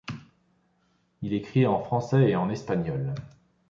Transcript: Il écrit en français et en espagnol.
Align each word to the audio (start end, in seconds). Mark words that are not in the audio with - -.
Il 1.21 1.31
écrit 1.31 1.67
en 1.67 1.79
français 1.79 2.31
et 2.31 2.35
en 2.35 2.49
espagnol. 2.49 3.13